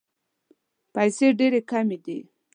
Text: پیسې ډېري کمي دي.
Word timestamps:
پیسې 0.93 1.27
ډېري 1.39 1.61
کمي 1.71 1.97
دي. 2.05 2.19